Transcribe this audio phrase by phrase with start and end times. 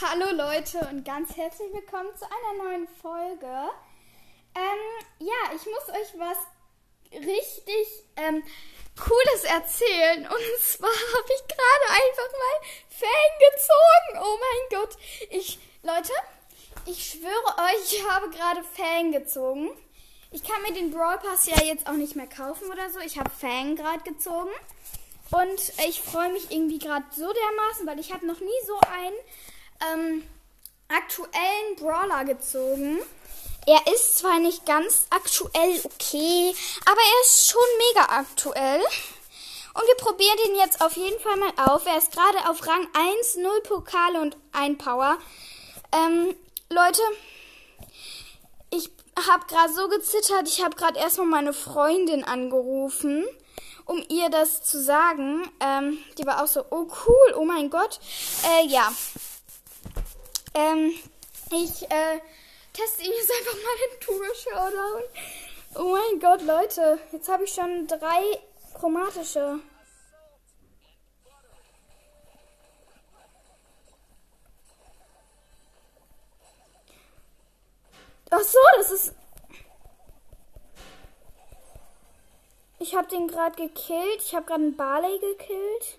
[0.00, 3.70] Hallo Leute und ganz herzlich willkommen zu einer neuen Folge.
[4.54, 6.38] Ähm, ja, ich muss euch was
[7.12, 8.44] richtig ähm,
[8.96, 10.24] Cooles erzählen.
[10.24, 14.24] Und zwar habe ich gerade einfach mal Fan gezogen.
[14.24, 14.96] Oh mein Gott.
[15.30, 16.12] Ich, Leute,
[16.86, 19.70] ich schwöre euch, ich habe gerade Fan gezogen.
[20.30, 23.00] Ich kann mir den Brawl Pass ja jetzt auch nicht mehr kaufen oder so.
[23.00, 24.50] Ich habe Fan gerade gezogen.
[25.32, 29.16] Und ich freue mich irgendwie gerade so dermaßen, weil ich habe noch nie so einen
[29.92, 30.22] ähm,
[30.88, 32.98] aktuellen Brawler gezogen.
[33.66, 36.54] Er ist zwar nicht ganz aktuell okay,
[36.86, 38.80] aber er ist schon mega aktuell.
[39.74, 41.86] Und wir probieren den jetzt auf jeden Fall mal auf.
[41.86, 45.18] Er ist gerade auf Rang 1, 0 Pokale und 1 Power.
[45.92, 46.34] Ähm,
[46.70, 47.02] Leute,
[48.70, 48.90] ich
[49.28, 50.48] habe gerade so gezittert.
[50.48, 53.24] Ich habe gerade erstmal meine Freundin angerufen,
[53.84, 55.48] um ihr das zu sagen.
[55.60, 58.00] Ähm, die war auch so, oh cool, oh mein Gott.
[58.44, 58.90] Äh, ja.
[60.54, 60.92] Ähm,
[61.50, 62.20] ich äh,
[62.72, 65.02] teste ihn jetzt einfach mal in Tour Showdown.
[65.74, 66.98] Oh mein Gott, Leute.
[67.12, 68.22] Jetzt habe ich schon drei
[68.74, 69.60] chromatische.
[78.30, 79.14] Ach so, das ist.
[82.78, 84.22] Ich habe den gerade gekillt.
[84.22, 85.98] Ich habe gerade einen Barley gekillt.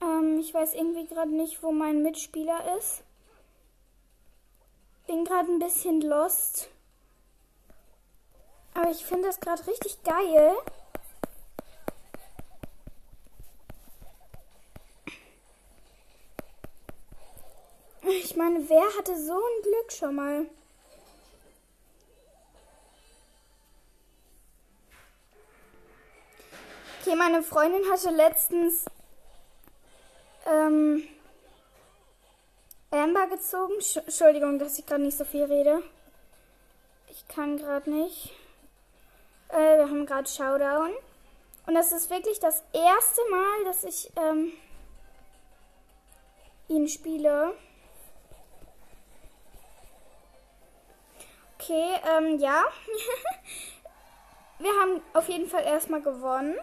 [0.00, 3.02] Ähm, ich weiß irgendwie gerade nicht, wo mein Mitspieler ist.
[5.06, 6.68] Bin gerade ein bisschen lost.
[8.74, 10.56] Aber ich finde das gerade richtig geil.
[18.02, 20.46] Ich meine, wer hatte so ein Glück schon mal?
[27.00, 28.84] Okay, meine Freundin hatte letztens
[30.46, 31.02] ähm,
[32.90, 33.74] Amber gezogen.
[33.94, 35.82] Entschuldigung, dass ich gerade nicht so viel rede.
[37.08, 38.32] Ich kann gerade nicht.
[39.48, 40.90] Äh, wir haben gerade Showdown.
[41.66, 44.52] Und das ist wirklich das erste Mal, dass ich ähm,
[46.68, 47.54] ihn spiele.
[51.58, 52.64] Okay, ähm, ja.
[54.58, 56.56] wir haben auf jeden Fall erstmal gewonnen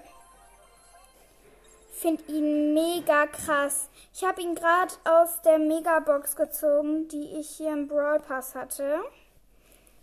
[1.97, 3.90] finde ihn mega krass.
[4.13, 9.03] Ich habe ihn gerade aus der Megabox gezogen, die ich hier im Brawl Pass hatte.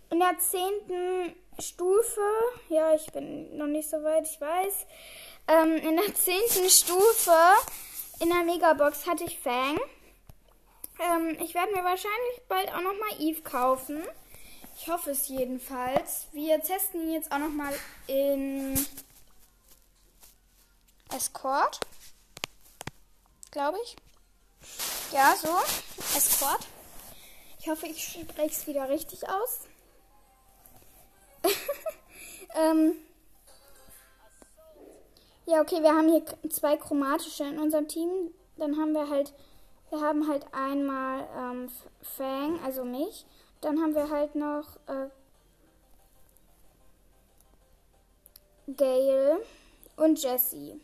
[0.09, 2.21] In der zehnten Stufe,
[2.69, 4.85] ja, ich bin noch nicht so weit, ich weiß.
[5.47, 7.33] Ähm, in der zehnten Stufe
[8.19, 9.79] in der Megabox hatte ich Fang.
[10.99, 14.03] Ähm, ich werde mir wahrscheinlich bald auch nochmal Eve kaufen.
[14.77, 16.27] Ich hoffe es jedenfalls.
[16.31, 17.73] Wir testen ihn jetzt auch nochmal
[18.07, 18.75] in
[21.15, 21.79] Escort.
[23.51, 23.95] Glaube ich.
[25.13, 25.55] Ja, so.
[26.17, 26.67] Escort.
[27.59, 29.61] Ich hoffe, ich spreche es wieder richtig aus.
[32.55, 32.95] ähm.
[35.45, 38.09] Ja, okay, wir haben hier zwei chromatische in unserem Team.
[38.57, 39.33] Dann haben wir halt,
[39.91, 41.71] wir haben halt einmal ähm,
[42.01, 43.25] Fang, also mich.
[43.61, 45.09] Dann haben wir halt noch äh,
[48.67, 49.39] Gail
[49.95, 50.81] und Jessie.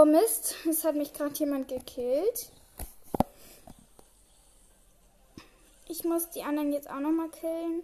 [0.00, 2.50] Oh Mist, es hat mich gerade jemand gekillt.
[5.88, 7.82] Ich muss die anderen jetzt auch noch mal killen.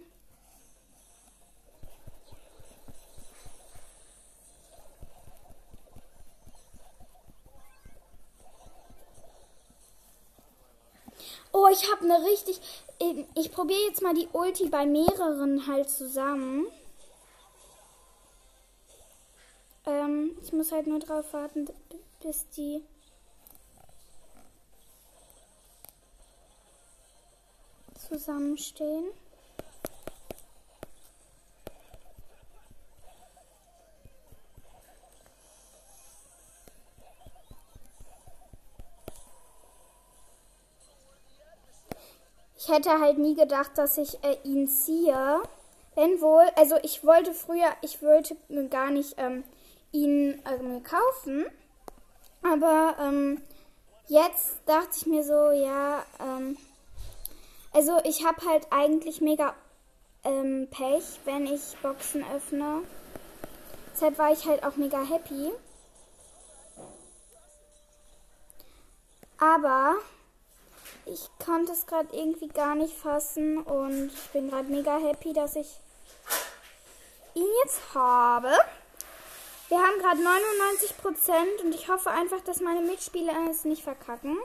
[11.51, 12.59] Oh, ich habe eine richtig.
[13.35, 16.65] Ich probiere jetzt mal die Ulti bei mehreren halt zusammen.
[19.85, 21.67] Ähm, ich muss halt nur drauf warten,
[22.21, 22.83] bis die
[28.07, 29.05] zusammenstehen.
[42.67, 45.41] Ich hätte halt nie gedacht, dass ich äh, ihn ziehe.
[45.95, 48.35] Wenn wohl, also ich wollte früher, ich wollte
[48.69, 49.45] gar nicht ähm,
[49.93, 51.45] ihn äh, kaufen.
[52.51, 53.41] Aber ähm,
[54.07, 56.57] jetzt dachte ich mir so, ja, ähm,
[57.73, 59.53] also ich habe halt eigentlich mega
[60.23, 62.83] ähm, Pech, wenn ich Boxen öffne.
[63.93, 65.51] Deshalb war ich halt auch mega happy.
[69.39, 69.95] Aber
[71.05, 75.55] ich konnte es gerade irgendwie gar nicht fassen und ich bin gerade mega happy, dass
[75.55, 75.67] ich
[77.35, 78.51] ihn jetzt habe.
[79.69, 84.37] Wir haben gerade 99% und ich hoffe einfach, dass meine Mitspieler es nicht verkacken.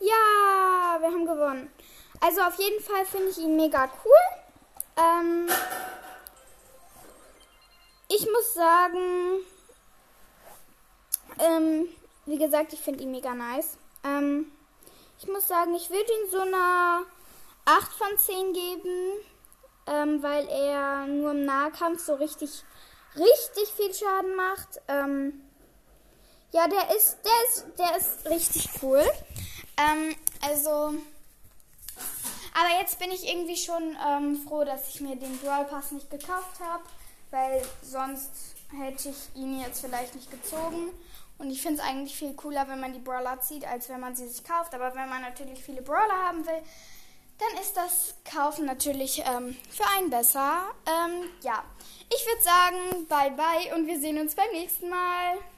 [0.00, 1.72] Ja, wir haben gewonnen.
[2.20, 4.38] Also auf jeden Fall finde ich ihn mega cool.
[4.96, 5.48] Ähm,
[8.08, 9.40] ich muss sagen,
[11.38, 11.88] ähm,
[12.26, 13.78] wie gesagt, ich finde ihn mega nice.
[14.04, 14.52] Ähm,
[15.18, 17.06] ich muss sagen, ich würde ihn so eine
[17.64, 19.12] 8 von 10 geben,
[19.92, 22.64] ähm, weil er nur im Nahkampf so richtig,
[23.16, 24.80] richtig viel Schaden macht.
[24.88, 25.40] Ähm,
[26.52, 29.04] ja, der ist, der ist, der ist richtig cool.
[29.76, 30.94] Ähm, also,
[32.54, 36.10] aber jetzt bin ich irgendwie schon ähm, froh, dass ich mir den Brawl Pass nicht
[36.10, 36.82] gekauft habe,
[37.30, 38.30] weil sonst
[38.76, 40.90] hätte ich ihn jetzt vielleicht nicht gezogen.
[41.38, 44.16] Und ich finde es eigentlich viel cooler, wenn man die Brawler zieht, als wenn man
[44.16, 44.74] sie sich kauft.
[44.74, 46.62] Aber wenn man natürlich viele Brawler haben will,
[47.38, 50.62] dann ist das Kaufen natürlich ähm, für einen besser.
[50.86, 51.62] Ähm, ja,
[52.10, 55.38] ich würde sagen, bye bye und wir sehen uns beim nächsten Mal.